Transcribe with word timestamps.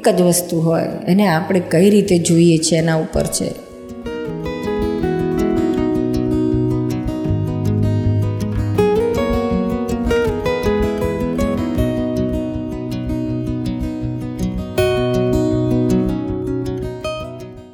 એક 0.00 0.08
જ 0.08 0.22
વસ્તુ 0.22 0.60
હોય, 0.60 0.88
એને 1.08 1.28
આપણે 1.28 1.60
કઈ 1.60 1.90
રીતે 1.90 2.18
જોઈએ 2.18 2.58
છે, 2.58 2.76
એના 2.76 2.94
ઉપર 2.96 3.22
છે. 3.22 3.48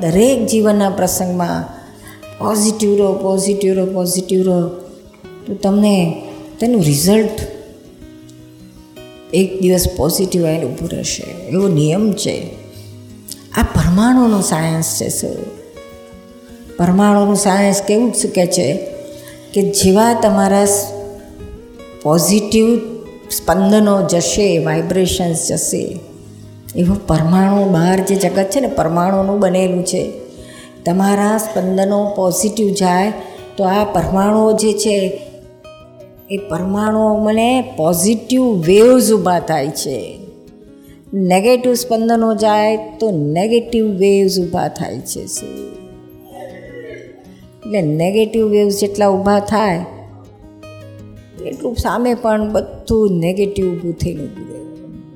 દરેક 0.00 0.46
જીવનના 0.46 0.90
પ્રસંગમાં 0.90 1.64
પોઝિટિવ 2.38 2.96
રહો 2.98 3.12
પોઝિટિવ 3.12 3.74
રહો 3.74 3.86
પોઝિટિવ 3.86 4.42
રહો, 4.42 4.68
તો 5.46 5.54
તમને 5.54 6.22
તેનું 6.60 6.82
રિઝલ્ટ 6.82 7.59
એક 9.34 9.60
દિવસ 9.60 9.86
પોઝિટિવ 9.96 10.46
આવીને 10.46 10.64
ઊભું 10.64 10.88
રહેશે. 10.90 11.22
એવો 11.22 11.68
નિયમ 11.68 12.12
છે. 12.12 12.46
આ 13.56 13.62
પરમાણુનું 13.62 14.42
સાયન્સ 14.42 14.98
છે 15.00 15.08
સર 15.08 15.42
પરમાણુનું 16.78 17.36
સાયન્સ 17.36 17.82
કેવું 17.82 18.12
જ 18.12 18.26
કહે 18.34 18.46
છે 18.46 18.76
કે 19.54 19.62
જેવા 19.62 20.14
તમારા 20.14 20.66
પોઝિટિવ 22.02 22.78
સ્પંદનો 23.30 24.08
જશે 24.08 24.58
વાઇબ્રેશન્સ 24.58 25.48
જશે, 25.48 26.00
એવો 26.76 26.94
પરમાણુ 27.06 27.70
બહાર 27.70 28.00
જે 28.00 28.14
જગત 28.14 28.44
છે 28.44 28.60
ને, 28.60 28.66
પરમાણુનું 28.66 29.40
બનેલું 29.40 29.84
છે. 29.84 30.12
તમારા 30.84 31.38
સ્પંદનો 31.38 32.12
પોઝિટિવ 32.16 32.72
જાય 32.72 33.12
તો 33.56 33.64
આ 33.64 33.84
પરમાણુઓ 33.84 34.52
જે 34.52 34.72
છે 34.72 35.20
એ 36.30 36.36
પરમાણુઓ 36.38 37.14
મને 37.24 37.60
પોઝિટિવ 37.76 38.42
વેવ્સ 38.66 39.12
ઊભા 39.12 39.38
થાય 39.40 39.68
છે. 39.68 40.18
નેગેટિવ 41.14 41.74
સ્પંદનો 41.74 42.34
જાય 42.34 42.76
તો 42.98 43.10
નેગેટિવ 43.10 43.86
વેવ્સ 43.86 44.38
ઊભા 44.40 44.68
થાય 44.68 44.98
છે 45.00 45.22
એટલે 47.60 47.82
નેગેટિવ 47.82 48.46
વેવ્સ 48.46 48.80
જેટલા 48.80 49.08
ઊભા 49.08 49.40
થાય, 49.40 49.80
એટલું 51.46 51.74
સામે 51.76 52.14
પણ 52.14 52.52
બધું 52.52 53.18
નેગેટિવ 53.18 53.66
ઊભું 53.74 53.92
થઈને 53.92 54.22
ઊભું 54.22 54.46
રહે. 54.48 54.60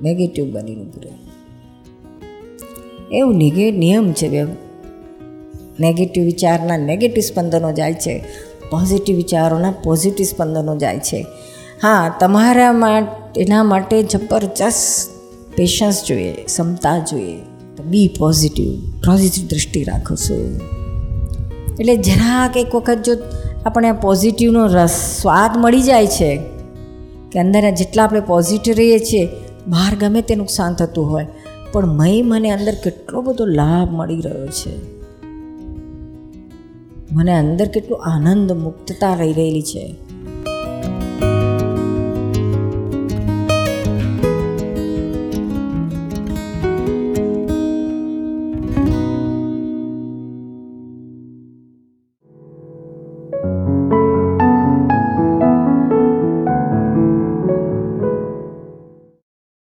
નેગેટિવ 0.02 0.52
બનીને 0.52 0.82
ઊભું 0.82 1.02
રહે. 1.02 1.14
એવું 3.18 3.34
નિગે, 3.34 3.70
નિયમ 3.70 4.12
છે 4.12 4.28
બે 4.28 4.42
નેગેટિવ 5.80 6.24
વિચારના 6.24 6.76
નેગેટિવ 6.76 7.22
સ્પંદનો 7.22 7.72
જાય 7.72 7.94
છે. 7.94 8.14
પોઝિટિવ 8.74 9.16
વિચારોના 9.16 9.70
પોઝિટિવ 9.70 10.26
સ્પંદનો 10.26 10.76
જાય 10.76 10.98
છે. 10.98 11.26
હા, 11.82 12.16
તમારા 12.20 12.72
માટે 12.72 13.40
એના 13.40 13.62
માટે 13.62 14.02
જબરજસ્ત 14.02 15.10
પેશન્સ 15.56 16.04
જોઈએ, 16.08 16.32
ક્ષમતા 16.32 16.98
જોઈએ. 16.98 17.38
બી 17.84 18.08
પોઝિટિવ 18.18 18.90
પોઝિટિવ 19.00 19.48
દ્રષ્ટિ 19.48 19.84
રાખો 19.84 20.14
છો. 20.14 20.34
એટલે 21.80 21.96
જરાક 21.96 22.56
એક 22.56 22.74
વખત 22.74 22.98
જો 23.04 23.12
આપણે 23.66 23.88
આ 23.88 23.92
પોઝિટિવનો 23.92 24.66
રસ, 24.66 25.18
સ્વાદ 25.22 25.50
મળી 25.56 25.82
જાય 25.82 26.06
છે, 26.06 26.40
કે 27.32 27.38
અંદર 27.38 27.70
જેટલા 27.70 28.04
આપણે 28.04 28.20
પોઝિટિવ 28.20 28.74
રહીએ 28.74 28.98
છીએ, 28.98 29.28
બહાર 29.66 29.96
ગમે 29.96 30.22
તે 30.22 30.34
નુકસાન 30.34 30.74
થતું 30.74 31.10
હોય, 31.10 31.26
પણ 31.72 31.86
મય 31.86 32.22
મને 32.22 32.50
અંદર 32.50 32.74
કેટલો 32.74 33.20
બધો 33.20 33.44
લાભ 33.46 33.88
મળી 33.90 34.20
રહ્યો 34.20 34.46
છે. 34.46 35.03
મને 37.14 37.34
અંદર 37.38 37.68
કેટલું 37.68 38.04
આનંદ 38.04 38.52
મુક્તતા 38.52 39.14
રહી 39.14 39.32
રહેલી 39.32 39.62
છે. 39.62 39.84